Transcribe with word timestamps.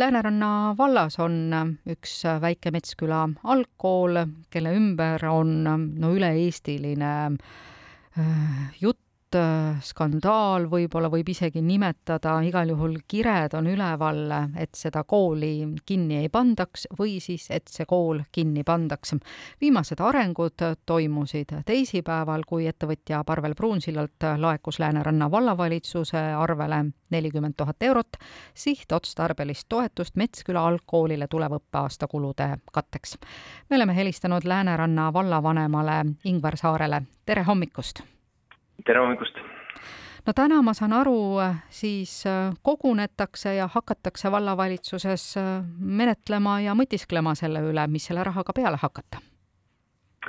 Lääneranna 0.00 0.74
vallas 0.78 1.18
on 1.20 1.34
üks 1.92 2.22
väike 2.40 2.72
Metsküla 2.72 3.26
algkool, 3.44 4.16
kelle 4.50 4.72
ümber 4.76 5.26
on 5.28 5.52
no 6.00 6.12
üle-eestiline 6.16 7.12
jutt 8.80 8.99
Äh, 8.99 8.99
skandaal 9.84 10.66
võib-olla 10.70 11.10
võib 11.12 11.28
isegi 11.30 11.62
nimetada, 11.62 12.38
igal 12.46 12.72
juhul 12.72 12.96
kired 13.08 13.54
on 13.58 13.68
üleval, 13.70 14.20
et 14.58 14.74
seda 14.74 15.04
kooli 15.04 15.76
kinni 15.86 16.20
ei 16.22 16.28
pandaks 16.28 16.86
või 16.98 17.18
siis, 17.22 17.46
et 17.50 17.68
see 17.68 17.86
kool 17.86 18.22
kinni 18.32 18.64
pandaks. 18.64 19.14
viimased 19.60 20.00
arengud 20.00 20.64
toimusid 20.86 21.54
teisipäeval, 21.66 22.44
kui 22.46 22.66
ettevõtja 22.66 23.24
Parvel 23.24 23.54
Pruunsillalt 23.54 24.28
laekus 24.36 24.78
Lääneranna 24.78 25.30
vallavalitsuse 25.30 26.18
arvele 26.18 26.84
nelikümmend 27.10 27.54
tuhat 27.56 27.82
eurot 27.82 28.16
sihtotstarbelist 28.54 29.68
toetust 29.68 30.16
Metsküla 30.16 30.66
algkoolile 30.66 31.26
tuleva 31.28 31.58
õppeaasta 31.58 32.08
kulude 32.08 32.56
katteks. 32.72 33.18
me 33.70 33.76
oleme 33.76 33.96
helistanud 33.96 34.44
Lääneranna 34.44 35.12
vallavanemale 35.12 36.04
Ingvar 36.24 36.56
Saarele, 36.56 37.02
tere 37.26 37.42
hommikust! 37.42 38.02
Tere 38.86 39.00
hommikust! 39.00 39.38
no 40.26 40.32
täna 40.36 40.60
ma 40.62 40.74
saan 40.76 40.92
aru, 40.92 41.40
siis 41.72 42.24
äh, 42.28 42.52
kogunetakse 42.62 43.54
ja 43.54 43.68
hakatakse 43.72 44.32
vallavalitsuses 44.32 45.24
äh, 45.40 45.48
menetlema 45.80 46.60
ja 46.64 46.76
mõtisklema 46.76 47.34
selle 47.38 47.62
üle, 47.70 47.86
mis 47.88 48.06
selle 48.10 48.24
rahaga 48.24 48.54
peale 48.56 48.80
hakata. 48.82 49.22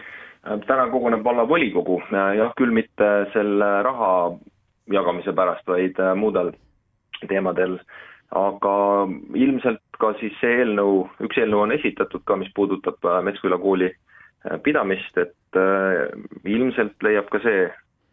Äh, 0.01 0.59
täna 0.67 0.87
koguneb 0.91 1.23
vallavolikogu, 1.23 2.01
jah, 2.11 2.53
küll 2.57 2.73
mitte 2.75 3.11
selle 3.33 3.71
raha 3.87 4.13
jagamise 4.91 5.35
pärast, 5.35 5.67
vaid 5.67 5.99
muudel 6.17 6.53
teemadel, 7.27 7.77
aga 8.35 8.75
ilmselt 9.37 9.83
ka 9.99 10.15
siis 10.19 10.33
see 10.41 10.63
eelnõu, 10.63 11.05
üks 11.21 11.37
eelnõu 11.37 11.67
on 11.67 11.75
esitatud 11.75 12.23
ka, 12.25 12.39
mis 12.39 12.49
puudutab 12.55 12.97
Metsküla 13.27 13.59
kooli 13.61 13.91
pidamist, 14.65 15.19
et 15.21 15.59
ilmselt 16.49 17.05
leiab 17.05 17.29
ka 17.29 17.43
see 17.43 17.67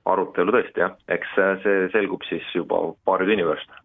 arutelu 0.04 0.54
tõesti 0.54 0.84
jah, 0.84 0.96
eks 1.08 1.36
see 1.64 1.84
selgub 1.94 2.24
siis 2.28 2.46
juba 2.54 2.80
paari 3.04 3.28
tunni 3.28 3.46
pärast 3.48 3.76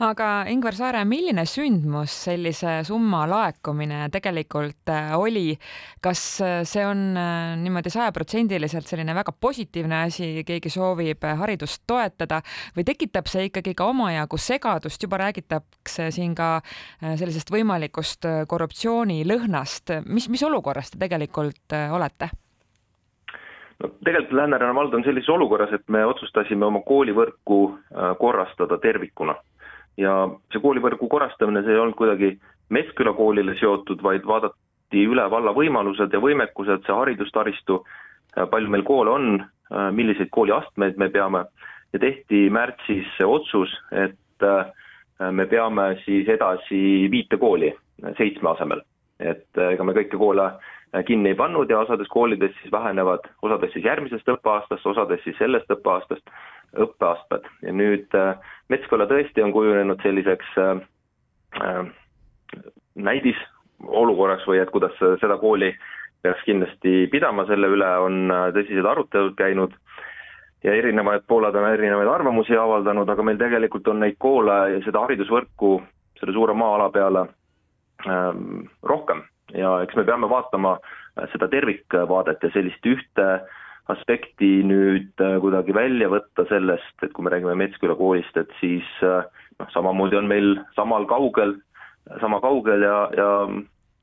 aga 0.00 0.28
Ingvar 0.50 0.74
Saare, 0.76 1.02
milline 1.08 1.44
sündmus 1.48 2.12
sellise 2.26 2.80
summa 2.86 3.22
laekumine 3.30 4.06
tegelikult 4.12 4.90
äh, 4.92 5.12
oli? 5.18 5.54
kas 6.02 6.22
äh, 6.44 6.60
see 6.68 6.84
on 6.86 7.02
äh, 7.18 7.54
niimoodi 7.60 7.92
sajaprotsendiliselt 7.92 8.88
selline 8.88 9.14
väga 9.16 9.34
positiivne 9.36 10.02
asi, 10.06 10.30
keegi 10.46 10.72
soovib 10.72 11.24
haridust 11.42 11.84
toetada 11.90 12.40
või 12.76 12.86
tekitab 12.88 13.28
see 13.30 13.48
ikkagi 13.50 13.76
ka 13.76 13.90
omajagu 13.92 14.40
segadust, 14.40 15.02
juba 15.02 15.20
räägitakse 15.20 16.10
siin 16.14 16.34
ka 16.38 16.52
sellisest 17.00 17.50
võimalikust 17.52 18.26
korruptsioonilõhnast, 18.48 20.00
mis, 20.06 20.28
mis 20.32 20.44
olukorras 20.46 20.92
te 20.92 21.00
tegelikult 21.00 21.76
olete? 21.92 22.30
No 23.82 23.90
tegelikult 24.04 24.36
Lääneranna 24.36 24.74
vald 24.74 24.94
on 24.94 25.04
sellises 25.04 25.28
olukorras, 25.28 25.72
et 25.72 25.88
me 25.88 26.04
otsustasime 26.06 26.66
oma 26.66 26.82
koolivõrku 26.86 27.60
äh, 27.70 28.12
korrastada 28.18 28.78
tervikuna. 28.78 29.36
ja 29.98 30.12
see 30.52 30.60
koolivõrgu 30.62 31.08
korrastamine, 31.10 31.62
see 31.64 31.74
ei 31.74 31.80
olnud 31.80 31.96
kuidagi 31.98 32.38
Metsküla 32.70 33.12
koolile 33.12 33.56
seotud, 33.58 34.00
vaid 34.02 34.22
vaadati 34.24 35.02
üle 35.02 35.24
valla 35.30 35.50
võimalused 35.52 36.12
ja 36.14 36.20
võimekused, 36.22 36.84
see 36.86 36.94
haridustaristu, 36.94 37.80
äh, 38.36 38.46
palju 38.50 38.70
meil 38.70 38.84
koole 38.86 39.10
on, 39.10 39.40
äh, 39.42 39.90
milliseid 39.92 40.30
kooliastmeid 40.30 40.96
me 40.96 41.10
peame 41.10 41.44
ja 41.92 41.98
tehti 41.98 42.48
märtsis 42.50 43.08
see 43.16 43.26
otsus, 43.26 43.72
et 43.90 44.16
me 45.30 45.44
peame 45.46 45.82
siis 46.04 46.28
edasi 46.32 47.10
viite 47.12 47.36
kooli 47.36 47.74
seitsme 48.16 48.54
asemel. 48.54 48.80
et 49.20 49.58
ega 49.58 49.84
me 49.84 49.92
kõiki 49.92 50.16
koole 50.16 50.46
kinni 51.06 51.30
ei 51.32 51.38
pannud 51.38 51.70
ja 51.70 51.78
osades 51.78 52.08
koolides 52.10 52.54
siis 52.60 52.72
vähenevad, 52.72 53.28
osades 53.42 53.72
siis 53.72 53.84
järgmisest 53.84 54.28
õppeaastast, 54.28 54.86
osades 54.86 55.22
siis 55.24 55.38
sellest 55.38 55.70
õppeaastast 55.70 56.34
õppeastmed. 56.78 57.46
Ja 57.66 57.74
nüüd 57.74 58.14
äh, 58.18 58.50
Metsküla 58.70 59.06
tõesti 59.10 59.42
on 59.42 59.54
kujunenud 59.54 60.02
selliseks 60.02 60.58
äh, 60.58 60.82
äh, 61.62 61.80
näidisolukorraks 62.94 64.46
või 64.46 64.60
et 64.62 64.70
kuidas 64.74 64.94
seda 64.98 65.38
kooli 65.42 65.72
peaks 66.22 66.44
kindlasti 66.44 67.06
pidama, 67.12 67.46
selle 67.48 67.70
üle 67.72 67.90
on 68.04 68.30
äh, 68.30 68.46
tõsised 68.56 68.86
arutelud 68.86 69.36
käinud 69.38 69.74
ja 70.64 70.74
erinevad 70.76 71.24
pooled 71.28 71.56
on 71.56 71.68
erinevaid 71.72 72.08
arvamusi 72.12 72.56
avaldanud, 72.56 73.08
aga 73.08 73.24
meil 73.24 73.38
tegelikult 73.40 73.88
on 73.88 74.02
neid 74.04 74.18
koole 74.20 74.58
ja 74.74 74.80
seda 74.84 75.06
haridusvõrku 75.06 75.78
selle 76.20 76.36
suure 76.36 76.54
maa-ala 76.54 76.90
peale 76.92 77.24
ähm, 78.06 78.66
rohkem 78.84 79.24
ja 79.54 79.72
eks 79.84 79.96
me 79.98 80.04
peame 80.08 80.28
vaatama 80.30 80.76
äh, 80.78 81.26
seda 81.32 81.48
tervikvaadet 81.52 82.42
ja 82.42 82.52
sellist 82.54 82.86
ühte 82.86 83.28
aspekti 83.90 84.60
nüüd 84.66 85.24
äh, 85.24 85.38
kuidagi 85.42 85.74
välja 85.74 86.10
võtta 86.12 86.46
sellest, 86.50 86.94
et 87.02 87.12
kui 87.16 87.26
me 87.26 87.32
räägime 87.34 87.56
Metsküla 87.58 87.96
koolist, 87.98 88.36
et 88.36 88.52
siis 88.60 88.86
äh, 89.06 89.26
noh, 89.58 89.72
samamoodi 89.74 90.20
on 90.20 90.30
meil 90.30 90.54
samal 90.76 91.08
kaugel, 91.10 91.56
sama 92.22 92.40
kaugel 92.44 92.86
ja, 92.86 92.96
ja 93.16 93.28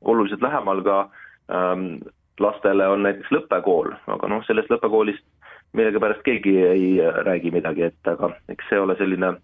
oluliselt 0.06 0.44
lähemal 0.44 0.84
ka 0.86 1.00
ähm, 1.52 1.98
lastele 2.40 2.86
on 2.86 3.02
näiteks 3.02 3.32
lõppekool, 3.34 3.90
aga 4.14 4.30
noh, 4.30 4.44
sellest 4.46 4.70
lõppekoolist 4.70 5.24
millegipärast 5.76 6.22
keegi 6.24 6.54
ei 6.64 6.86
räägi 7.26 7.50
midagi, 7.52 7.88
et 7.90 8.08
aga 8.08 8.30
eks 8.52 8.70
see 8.70 8.78
ole 8.80 8.94
selline 9.00 9.34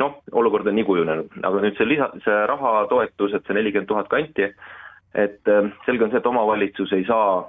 noh, 0.00 0.16
olukord 0.32 0.66
on 0.66 0.74
nii 0.78 0.86
kujunenud, 0.88 1.36
aga 1.46 1.62
nüüd 1.62 1.76
see 1.78 1.88
lisa, 1.88 2.08
see 2.24 2.38
rahatoetus, 2.50 3.36
et 3.36 3.46
see 3.46 3.56
nelikümmend 3.56 3.90
tuhat 3.90 4.10
kanti, 4.12 4.50
et 5.14 5.48
äh, 5.48 5.70
selge 5.86 6.04
on 6.04 6.12
see, 6.12 6.20
et 6.20 6.26
omavalitsus 6.26 6.92
ei 6.92 7.04
saa 7.08 7.44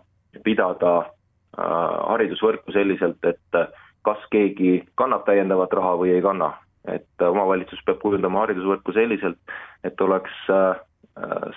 pidada 0.45 0.93
äh, 1.01 1.95
haridusvõrku 2.11 2.75
selliselt, 2.75 3.19
et 3.25 3.57
äh, 3.59 3.71
kas 4.05 4.21
keegi 4.33 4.83
kannab 4.99 5.25
täiendavat 5.25 5.73
raha 5.73 5.95
või 6.01 6.15
ei 6.15 6.23
kanna. 6.25 6.53
et 6.85 7.21
omavalitsus 7.25 7.79
peab 7.81 7.97
kujundama 7.97 8.43
haridusvõrku 8.43 8.93
selliselt, 8.93 9.39
et 9.83 10.01
oleks 10.05 10.35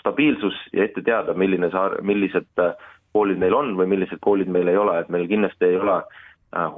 stabiilsus 0.00 0.56
ja 0.72 0.86
ette 0.86 1.02
teada, 1.04 1.34
milline 1.36 1.68
see, 1.68 1.98
millised 2.00 2.62
koolid 3.12 3.36
meil 3.36 3.52
on 3.52 3.74
või 3.76 3.90
millised 3.92 4.22
koolid 4.24 4.48
meil 4.48 4.72
ei 4.72 4.78
ole, 4.80 4.94
et 5.02 5.10
meil 5.12 5.28
kindlasti 5.28 5.68
ei 5.68 5.76
ole 5.76 5.98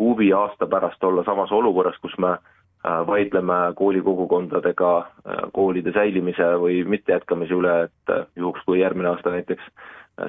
huvi 0.00 0.32
aasta 0.34 0.66
pärast 0.66 1.04
olla 1.06 1.22
samas 1.22 1.52
olukorras, 1.54 2.00
kus 2.02 2.18
me 2.18 2.32
äh, 2.32 2.40
Äh, 2.40 2.59
vaidleme 2.84 3.54
koolikogukondadega 3.76 4.96
äh, 4.98 5.34
koolide 5.52 5.92
säilimise 5.92 6.46
või 6.62 6.80
mittejätkamise 6.88 7.54
üle, 7.54 7.74
et 7.84 8.12
äh, 8.14 8.26
juhuks, 8.36 8.62
kui 8.64 8.80
järgmine 8.80 9.12
aasta 9.12 9.32
näiteks 9.34 9.66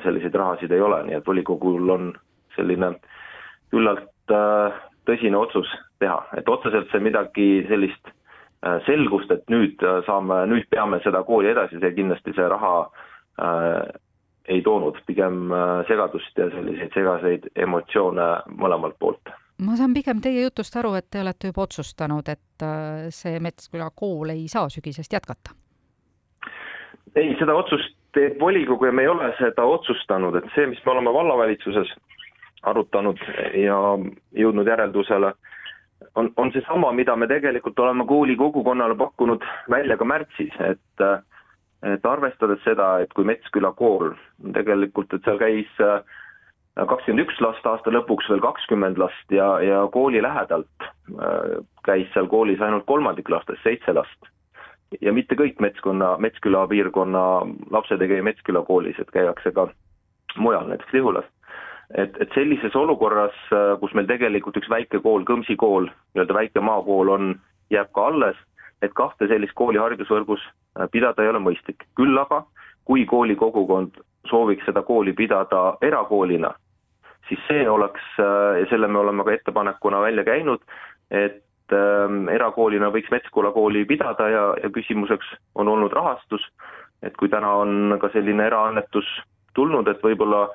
selliseid 0.03 0.35
rahasid 0.35 0.71
ei 0.71 0.81
ole, 0.81 1.01
nii 1.03 1.17
et 1.17 1.27
volikogul 1.27 1.89
on 1.89 2.11
selline 2.55 2.93
küllalt 3.71 4.07
tõsine 5.07 5.35
otsus 5.35 5.67
teha, 5.99 6.21
et 6.37 6.47
otseselt 6.49 6.87
see 6.91 7.03
midagi 7.03 7.47
sellist 7.67 8.11
selgust, 8.85 9.31
et 9.33 9.43
nüüd 9.51 9.83
saame, 10.05 10.45
nüüd 10.47 10.69
peame 10.71 11.01
seda 11.03 11.23
kooli 11.27 11.49
edasi, 11.51 11.79
see 11.81 11.91
kindlasti 11.97 12.31
see 12.37 12.47
raha 12.53 12.75
äh, 13.41 13.81
ei 14.47 14.61
toonud, 14.63 15.01
pigem 15.07 15.51
segadust 15.89 16.39
ja 16.39 16.47
selliseid 16.53 16.95
segaseid 16.95 17.51
emotsioone 17.67 18.29
mõlemalt 18.61 18.95
poolt 18.99 19.33
ma 19.61 19.77
saan 19.77 19.93
pigem 19.93 20.21
teie 20.23 20.43
jutust 20.45 20.75
aru, 20.79 20.95
et 20.97 21.09
te 21.11 21.21
olete 21.21 21.51
juba 21.51 21.65
otsustanud, 21.67 22.29
et 22.33 22.65
äh, 22.65 23.09
see 23.13 23.39
Metsküla 23.43 23.91
kool 23.95 24.33
ei 24.33 24.47
saa 24.51 24.69
sügisest 24.69 25.13
jätkata? 25.13 25.57
ei, 27.15 27.33
seda 27.39 27.53
otsust 27.59 27.97
teeb 28.15 28.39
volikogu 28.39 28.87
ja 28.87 28.91
me 28.95 29.03
ei 29.05 29.11
ole 29.11 29.31
seda 29.39 29.65
otsustanud, 29.67 30.35
et 30.39 30.47
see, 30.55 30.67
mis 30.71 30.79
me 30.85 30.93
oleme 30.93 31.13
vallavalitsuses 31.13 31.91
arutanud 32.67 33.19
ja 33.57 33.77
jõudnud 34.37 34.67
järeldusele, 34.67 35.33
on, 36.15 36.29
on 36.37 36.51
seesama, 36.53 36.91
mida 36.95 37.15
me 37.15 37.27
tegelikult 37.27 37.79
oleme 37.79 38.05
kooli 38.07 38.35
kogukonnale 38.37 38.95
pakkunud 38.99 39.43
välja 39.69 39.97
ka 39.97 40.07
märtsis, 40.07 40.55
et 40.69 41.05
et 41.81 42.03
arvestades 42.05 42.59
seda, 42.61 42.99
et 43.01 43.09
kui 43.17 43.25
Metsküla 43.25 43.71
kool 43.73 44.11
tegelikult, 44.53 45.15
et 45.15 45.25
seal 45.25 45.39
käis 45.41 45.79
äh, 45.81 46.03
kakskümmend 46.75 47.25
üks 47.25 47.39
last, 47.43 47.65
aasta 47.67 47.91
lõpuks 47.91 48.29
veel 48.31 48.41
kakskümmend 48.43 48.99
last 49.01 49.33
ja, 49.33 49.47
ja 49.63 49.81
kooli 49.91 50.21
lähedalt 50.23 50.85
äh, 50.85 51.59
käis 51.87 52.07
seal 52.13 52.29
koolis 52.31 52.61
ainult 52.63 52.85
kolmandik 52.87 53.29
lastest, 53.29 53.63
seitse 53.63 53.93
last. 53.93 54.31
ja 55.01 55.13
mitte 55.13 55.35
kõik 55.39 55.59
Metskonna, 55.59 56.17
Metsküla 56.17 56.65
piirkonna 56.67 57.23
lapsed 57.71 58.01
ei 58.01 58.11
käi 58.11 58.21
Metsküla 58.21 58.63
koolis, 58.67 58.99
et 58.99 59.11
käiakse 59.11 59.51
ka 59.51 59.67
mujal, 60.37 60.67
näiteks 60.67 60.93
Lihulas. 60.93 61.25
et, 61.95 62.15
et 62.19 62.31
sellises 62.33 62.75
olukorras, 62.75 63.35
kus 63.79 63.93
meil 63.93 64.07
tegelikult 64.07 64.57
üks 64.57 64.69
väike 64.69 64.99
kool, 65.03 65.27
Kõmsi 65.27 65.55
kool, 65.59 65.89
nii-öelda 66.15 66.33
väike 66.33 66.63
maakool 66.63 67.11
on, 67.11 67.35
jääb 67.71 67.91
ka 67.95 68.07
alles, 68.07 68.37
et 68.81 68.93
kahte 68.95 69.27
sellist 69.27 69.53
kooli 69.55 69.79
haridusvõrgus 69.79 70.43
pidada 70.91 71.23
ei 71.23 71.29
ole 71.29 71.43
mõistlik, 71.43 71.83
küll 71.99 72.15
aga 72.17 72.45
kui 72.87 73.05
kooli 73.05 73.35
kogukond 73.35 73.99
sooviks 74.29 74.65
seda 74.65 74.83
kooli 74.85 75.13
pidada 75.13 75.77
erakoolina, 75.81 76.51
siis 77.29 77.39
see 77.47 77.69
oleks, 77.69 78.03
äh, 78.19 78.59
ja 78.61 78.69
selle 78.69 78.87
me 78.87 78.99
oleme 78.99 79.23
ka 79.23 79.33
ettepanekuna 79.33 80.01
välja 80.01 80.23
käinud, 80.27 80.63
et 81.11 81.73
ähm, 81.75 82.27
erakoolina 82.29 82.91
võiks 82.91 83.11
Metsküla 83.11 83.51
kooli 83.55 83.85
pidada 83.85 84.29
ja, 84.29 84.45
ja 84.63 84.69
küsimuseks 84.69 85.35
on 85.55 85.67
olnud 85.67 85.93
rahastus, 85.93 86.45
et 87.03 87.17
kui 87.17 87.29
täna 87.29 87.53
on 87.63 87.97
ka 88.01 88.11
selline 88.13 88.45
eraannetus 88.45 89.07
tulnud, 89.55 89.87
et 89.87 90.03
võib-olla 90.03 90.47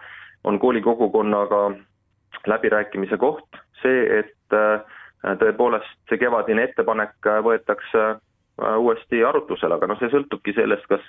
on 0.45 0.59
kooli 0.63 0.81
kogukonnaga 0.83 1.71
läbirääkimise 2.47 3.17
koht 3.19 3.59
see, 3.83 4.21
et 4.21 4.57
äh, 4.57 4.85
tõepoolest 5.41 5.97
see 6.11 6.21
kevadine 6.21 6.69
ettepanek 6.69 7.31
võetakse 7.45 8.05
äh, 8.15 8.77
uuesti 8.79 9.25
arutlusele, 9.25 9.77
aga 9.77 9.91
noh, 9.91 9.99
see 10.01 10.13
sõltubki 10.13 10.55
sellest, 10.57 10.87
kas 10.91 11.03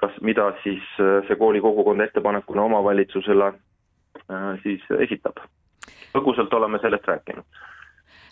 kas, 0.00 0.14
mida 0.22 0.52
siis 0.62 0.84
äh, 1.02 1.22
see 1.28 1.36
kooli 1.36 1.60
kogukond 1.60 2.00
ettepanekuna 2.06 2.68
omavalitsusele 2.70 3.52
siis 4.62 4.82
esitab. 4.98 5.38
põgusalt 6.12 6.52
oleme 6.52 6.78
sellest 6.82 7.06
rääkinud 7.06 7.44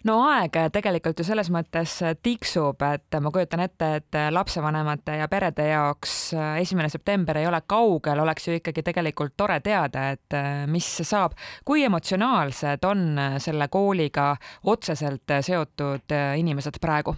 no 0.07 0.17
aeg 0.29 0.57
tegelikult 0.73 1.19
ju 1.21 1.25
selles 1.27 1.49
mõttes 1.53 1.95
tiksub, 2.23 2.83
et 2.87 3.19
ma 3.23 3.33
kujutan 3.35 3.63
ette, 3.65 3.89
et 4.01 4.19
lapsevanemate 4.33 5.19
ja 5.21 5.29
perede 5.31 5.69
jaoks 5.71 6.15
esimene 6.61 6.91
september 6.93 7.41
ei 7.41 7.49
ole 7.49 7.61
kaugel, 7.67 8.23
oleks 8.23 8.49
ju 8.49 8.57
ikkagi 8.59 8.85
tegelikult 8.87 9.37
tore 9.37 9.59
teada, 9.65 10.11
et 10.17 10.39
mis 10.71 10.89
saab. 11.03 11.37
kui 11.65 11.85
emotsionaalsed 11.85 12.85
on 12.85 13.07
selle 13.43 13.69
kooliga 13.69 14.35
otseselt 14.65 15.39
seotud 15.41 16.17
inimesed 16.37 16.81
praegu? 16.81 17.17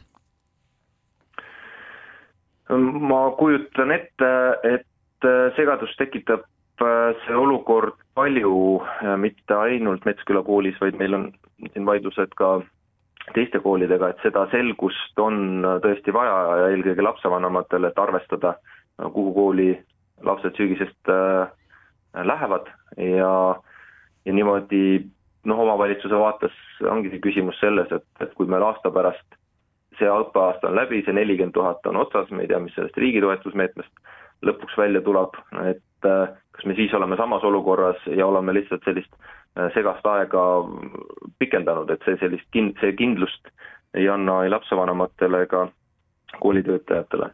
Ma 2.77 3.21
kujutan 3.39 3.93
ette, 3.95 4.31
et 4.65 5.29
segadust 5.57 5.97
tekitab 5.99 6.45
see 6.79 7.35
olukord 7.35 7.97
palju, 8.15 8.81
mitte 9.19 9.55
ainult 9.57 10.05
Metsküla 10.07 10.45
koolis, 10.47 10.77
vaid 10.81 10.99
meil 11.01 11.17
on 11.17 11.25
siin 11.73 11.87
vaidlused 11.89 12.35
ka 12.39 12.59
teiste 13.35 13.61
koolidega, 13.65 14.13
et 14.13 14.23
seda 14.25 14.47
selgust 14.53 15.21
on 15.21 15.65
tõesti 15.85 16.15
vaja 16.15 16.37
ja 16.63 16.69
eelkõige 16.73 17.05
lapsevanematel, 17.05 17.89
et 17.89 17.99
arvestada, 17.99 18.55
kuhu 18.99 19.33
kooli 19.35 19.71
lapsed 20.25 20.57
sügisest 20.59 21.13
äh, 21.13 21.51
lähevad. 22.15 22.71
Ja, 22.97 23.33
ja 24.25 24.35
niimoodi 24.35 25.03
noh, 25.47 25.61
omavalitsuse 25.65 26.19
vaates 26.19 26.55
ongi 26.91 27.13
see 27.13 27.23
küsimus 27.23 27.59
selles, 27.63 27.91
et, 27.95 28.07
et 28.23 28.33
kui 28.39 28.49
meil 28.51 28.65
aasta 28.67 28.91
pärast 28.95 29.38
see 29.99 30.09
õppeaasta 30.11 30.71
on 30.71 30.79
läbi, 30.79 31.03
see 31.05 31.17
nelikümmend 31.17 31.57
tuhat 31.57 31.87
on 31.87 31.97
otsas, 32.01 32.31
me 32.31 32.45
ei 32.45 32.51
tea, 32.51 32.61
mis 32.63 32.75
sellest 32.79 32.97
riigi 32.97 33.21
toetusmeetmest 33.25 34.15
lõpuks 34.47 34.77
välja 34.79 35.03
tuleb, 35.03 35.35
et 35.67 36.07
äh, 36.07 36.29
kas 36.55 36.67
me 36.67 36.77
siis 36.79 36.95
oleme 36.95 37.17
samas 37.19 37.45
olukorras 37.45 37.99
ja 38.07 38.27
oleme 38.27 38.55
lihtsalt 38.55 38.87
sellist 38.87 39.15
Äh, 39.59 39.71
segast 39.75 40.07
aega 40.07 40.43
pikendanud, 41.41 41.91
et 41.91 42.05
see 42.07 42.19
sellist 42.21 42.47
kin-, 42.55 42.75
see 42.79 42.93
kindlust 42.99 43.49
ei 43.97 44.07
anna 44.13 44.43
ei 44.45 44.53
lapsevanematele 44.53 45.41
ega 45.47 45.65
koolitöötajatele. 46.43 47.31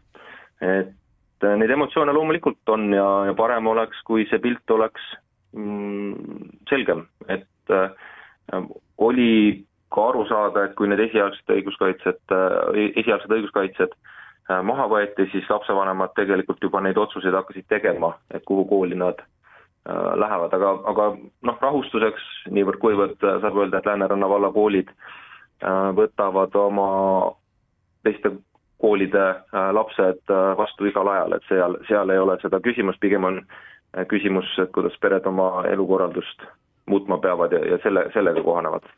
et 0.64 1.44
äh, 1.44 1.56
neid 1.60 1.74
emotsioone 1.74 2.14
loomulikult 2.16 2.72
on 2.72 2.92
ja, 2.94 3.08
ja 3.28 3.34
parem 3.36 3.66
oleks, 3.66 4.00
kui 4.08 4.24
see 4.30 4.38
pilt 4.40 4.70
oleks 4.70 5.02
mm, 5.52 6.48
selgem, 6.70 7.04
et 7.28 7.74
äh, 7.74 7.90
oli 8.98 9.64
ka 9.94 10.08
aru 10.10 10.24
saada, 10.30 10.64
et 10.64 10.74
kui 10.78 10.90
need 10.90 11.02
esialgsed 11.08 11.54
õiguskaitsed 11.56 12.34
äh,, 12.34 12.90
esialgsed 13.02 13.36
õiguskaitsed 13.38 13.94
äh, 13.94 14.60
maha 14.66 14.88
võeti, 14.90 15.28
siis 15.32 15.46
lapsevanemad 15.50 16.16
tegelikult 16.18 16.62
juba 16.62 16.82
neid 16.84 16.98
otsuseid 16.98 17.36
hakkasid 17.38 17.70
tegema, 17.70 18.16
et 18.34 18.44
kuhu 18.48 18.66
kooli 18.70 18.98
nad 18.98 19.22
Äh, 19.88 20.16
lähevad, 20.16 20.52
aga, 20.56 20.68
aga 20.88 21.06
noh, 21.44 21.56
rahustuseks 21.60 22.22
niivõrd-kuivõrd 22.56 23.20
saab 23.20 23.58
öelda, 23.58 23.82
et 23.82 23.88
Lääneranna 23.90 24.30
valla 24.32 24.48
koolid 24.52 24.88
võtavad 25.98 26.56
oma 26.56 26.86
teiste 28.04 28.30
koolide 28.80 29.26
lapsed 29.76 30.32
vastu 30.56 30.88
igal 30.88 31.08
ajal, 31.12 31.36
et 31.36 31.44
seal, 31.50 31.76
seal 31.88 32.12
ei 32.12 32.20
ole 32.20 32.38
seda 32.40 32.62
küsimust, 32.64 33.00
pigem 33.00 33.28
on 33.28 33.38
küsimus, 34.08 34.48
et 34.60 34.72
kuidas 34.72 34.96
pered 35.04 35.28
oma 35.28 35.66
elukorraldust 35.68 36.48
muutma 36.86 37.18
peavad 37.18 37.52
ja, 37.52 37.60
ja 37.66 37.78
selle, 37.82 38.04
sellega 38.12 38.42
kohanevad. 38.44 38.88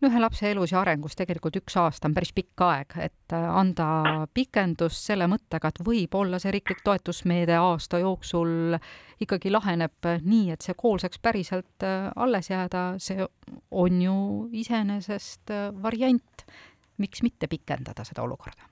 no 0.00 0.08
ühe 0.08 0.20
lapse 0.20 0.50
elus 0.50 0.72
ja 0.72 0.80
arengus 0.80 1.16
tegelikult 1.18 1.58
üks 1.60 1.76
aasta 1.80 2.08
on 2.08 2.14
päris 2.16 2.32
pikk 2.36 2.64
aeg, 2.64 2.96
et 3.04 3.34
äh, 3.36 3.48
anda 3.60 3.88
pikendust 4.34 5.10
selle 5.10 5.28
mõttega, 5.30 5.70
et 5.72 5.82
võib-olla 5.84 6.40
see 6.42 6.54
riiklik 6.56 6.80
toetusmeede 6.84 7.58
aasta 7.60 8.00
jooksul 8.00 8.78
ikkagi 9.20 9.52
laheneb 9.52 10.10
nii, 10.24 10.54
et 10.54 10.64
see 10.64 10.76
kool 10.78 11.00
saaks 11.02 11.20
päriselt 11.22 11.84
äh, 11.84 12.08
alles 12.16 12.50
jääda, 12.50 12.86
see 13.02 13.26
on 13.70 14.00
ju 14.02 14.16
iseenesest 14.52 15.52
äh, 15.52 15.68
variant. 15.82 16.48
miks 16.96 17.20
mitte 17.22 17.44
pikendada 17.46 18.04
seda 18.08 18.22
olukorda? 18.24 18.70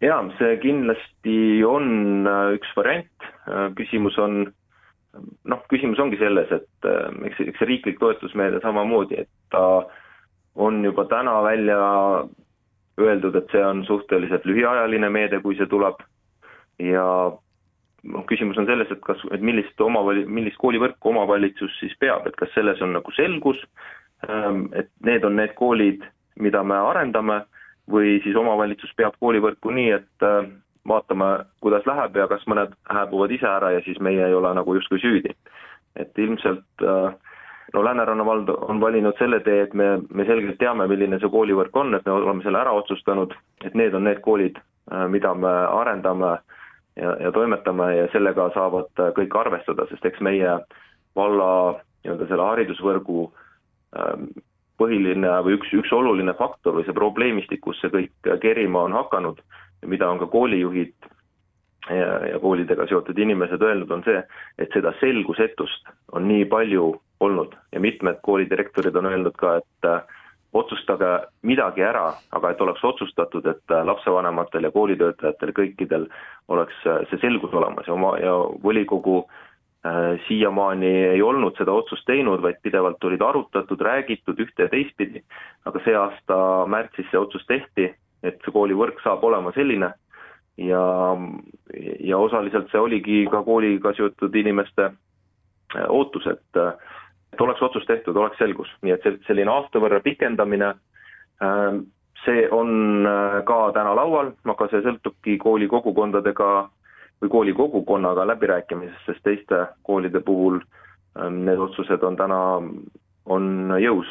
jaa, 0.00 0.22
see 0.38 0.56
kindlasti 0.62 1.36
on 1.68 2.24
üks 2.56 2.72
variant, 2.76 3.28
küsimus 3.76 4.16
on 4.18 4.46
noh, 5.18 5.62
küsimus 5.70 6.00
ongi 6.02 6.18
selles, 6.20 6.50
et 6.54 6.88
äh, 6.88 7.08
eks, 7.30 7.42
eks 7.50 7.60
see 7.62 7.68
riiklik 7.72 7.98
toetusmeede 8.00 8.60
samamoodi, 8.62 9.24
et 9.24 9.30
ta 9.54 9.64
on 10.60 10.82
juba 10.84 11.06
täna 11.10 11.40
välja 11.46 11.78
öeldud, 13.00 13.36
et 13.38 13.52
see 13.52 13.62
on 13.64 13.84
suhteliselt 13.88 14.44
lühiajaline 14.48 15.08
meede, 15.12 15.40
kui 15.42 15.56
see 15.58 15.68
tuleb. 15.70 16.00
Ja 16.80 17.04
noh, 18.02 18.24
küsimus 18.28 18.58
on 18.60 18.68
selles, 18.68 18.90
et 18.92 19.02
kas, 19.04 19.22
et 19.34 19.44
millist 19.44 19.80
omavali-, 19.84 20.26
millist 20.28 20.60
koolivõrku 20.60 21.12
omavalitsus 21.12 21.76
siis 21.80 21.94
peab, 22.00 22.26
et 22.28 22.36
kas 22.40 22.52
selles 22.54 22.80
on 22.84 22.94
nagu 22.96 23.14
selgus, 23.16 23.60
ähm, 24.28 24.68
et 24.76 24.90
need 25.06 25.24
on 25.26 25.36
need 25.40 25.54
koolid, 25.58 26.04
mida 26.40 26.62
me 26.64 26.78
arendame, 26.90 27.42
või 27.90 28.20
siis 28.24 28.36
omavalitsus 28.38 28.92
peab 28.96 29.16
koolivõrku 29.20 29.72
nii, 29.74 29.90
et 29.98 30.26
äh, 30.26 30.50
vaatame, 30.88 31.44
kuidas 31.60 31.86
läheb 31.86 32.16
ja 32.16 32.26
kas 32.28 32.44
mõned 32.48 32.72
hääbuvad 32.88 33.32
ise 33.34 33.48
ära 33.48 33.72
ja 33.74 33.82
siis 33.84 34.00
meie 34.00 34.26
ei 34.26 34.34
ole 34.34 34.52
nagu 34.54 34.74
justkui 34.74 35.00
süüdi. 35.00 35.34
et 35.96 36.18
ilmselt 36.18 36.84
äh, 36.86 37.14
no 37.74 37.84
Lääneranna 37.84 38.24
vald 38.26 38.48
on 38.48 38.80
valinud 38.80 39.18
selle 39.18 39.40
tee, 39.40 39.62
et 39.62 39.74
me, 39.74 39.98
me 40.14 40.24
selgelt 40.24 40.58
teame, 40.58 40.86
milline 40.86 41.18
see 41.18 41.30
koolivõrk 41.30 41.76
on, 41.76 41.94
et 41.94 42.06
me 42.06 42.12
oleme 42.12 42.42
selle 42.42 42.60
ära 42.60 42.72
otsustanud, 42.72 43.34
et 43.64 43.74
need 43.74 43.94
on 43.94 44.06
need 44.06 44.20
koolid, 44.24 44.60
äh, 44.92 45.06
mida 45.08 45.34
me 45.34 45.50
arendame 45.50 46.36
ja, 46.96 47.16
ja 47.26 47.32
toimetame 47.32 47.90
ja 47.96 48.06
sellega 48.12 48.50
saavad 48.54 49.02
äh, 49.02 49.12
kõik 49.18 49.34
arvestada, 49.36 49.86
sest 49.90 50.06
eks 50.06 50.22
meie 50.24 50.58
valla 51.16 51.50
nii-öelda 52.04 52.30
selle 52.30 52.46
haridusvõrgu 52.46 53.28
põhiline 54.78 55.30
või 55.44 55.56
üks, 55.58 55.72
üks 55.74 55.90
oluline 55.92 56.32
faktor 56.38 56.76
või 56.76 56.84
see 56.86 56.94
probleemistik, 56.96 57.60
kus 57.64 57.80
see 57.82 57.90
kõik 57.90 58.30
kerima 58.40 58.84
on 58.86 58.94
hakanud 58.94 59.42
mida 59.86 60.10
on 60.10 60.18
ka 60.18 60.26
koolijuhid 60.26 60.94
ja, 61.88 62.26
ja 62.28 62.38
koolidega 62.38 62.86
seotud 62.86 63.18
inimesed 63.18 63.62
öelnud, 63.62 63.90
on 63.90 64.04
see, 64.04 64.22
et 64.58 64.72
seda 64.74 64.92
selgusetust 65.00 65.90
on 66.12 66.28
nii 66.28 66.44
palju 66.50 66.92
olnud. 67.20 67.54
Ja 67.72 67.80
mitmed 67.80 68.20
koolidirektorid 68.22 68.96
on 68.96 69.10
öelnud 69.10 69.36
ka, 69.40 69.56
et 69.60 69.88
äh, 69.88 70.00
otsustage 70.52 71.10
midagi 71.46 71.84
ära, 71.86 72.10
aga 72.32 72.50
et 72.50 72.60
oleks 72.60 72.84
otsustatud, 72.84 73.46
et 73.46 73.76
äh, 73.76 73.84
lapsevanematel 73.86 74.68
ja 74.68 74.72
koolitöötajatel 74.74 75.54
kõikidel 75.56 76.08
oleks 76.48 76.82
äh, 76.86 77.04
see 77.10 77.22
selgus 77.24 77.54
olemas. 77.54 77.88
Ja 77.88 77.96
oma 77.96 78.16
ja 78.18 78.34
volikogu 78.62 79.24
siiamaani 80.28 80.88
ei 81.14 81.22
olnud 81.24 81.56
seda 81.56 81.72
otsust 81.72 82.04
teinud, 82.04 82.42
vaid 82.44 82.58
pidevalt 82.60 83.04
olid 83.08 83.22
arutatud, 83.24 83.80
räägitud 83.80 84.42
ühte 84.44 84.66
ja 84.66 84.68
teistpidi, 84.68 85.22
aga 85.64 85.80
see 85.86 85.94
aasta 85.96 86.36
märtsis 86.68 87.08
see 87.08 87.16
otsus 87.16 87.46
tehti 87.48 87.86
et 88.22 88.40
see 88.44 88.54
koolivõrk 88.54 89.00
saab 89.04 89.24
olema 89.24 89.52
selline. 89.56 89.92
Ja, 90.60 90.82
ja 92.04 92.18
osaliselt 92.20 92.68
see 92.72 92.80
oligi 92.80 93.22
ka 93.32 93.40
kooliga 93.46 93.94
seotud 93.96 94.34
inimeste 94.36 94.90
äh, 94.90 95.86
ootus, 95.88 96.26
et 96.28 96.62
et 97.30 97.40
oleks 97.40 97.62
otsus 97.62 97.86
tehtud, 97.86 98.16
oleks 98.16 98.40
selgus, 98.42 98.68
nii 98.82 98.92
et 98.92 99.06
selline 99.28 99.52
aasta 99.52 99.80
võrra 99.80 100.00
pikendamine, 100.04 100.72
äh, 101.40 101.78
see 102.24 102.44
on 102.52 103.06
äh, 103.08 103.38
ka 103.48 103.60
täna 103.76 103.94
laual, 103.96 104.34
aga 104.44 104.68
see 104.68 104.82
sõltubki 104.84 105.38
kooli 105.40 105.70
kogukondadega 105.70 106.50
või 107.22 107.32
kooli 107.32 107.54
kogukonnaga 107.56 108.26
läbirääkimisest, 108.34 109.06
sest 109.06 109.24
teiste 109.24 109.66
koolide 109.86 110.20
puhul 110.24 110.60
need 111.30 111.58
otsused 111.58 112.02
on 112.06 112.16
täna, 112.16 112.38
on 113.26 113.46
jõus 113.82 114.08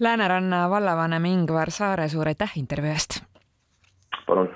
Lääneranna 0.00 0.70
vallavanem 0.70 1.24
Ingvar 1.24 1.70
Saare, 1.70 2.08
suur 2.08 2.28
aitäh 2.28 2.52
intervjuu 2.56 2.92
eest! 2.92 3.20
palun! 4.26 4.48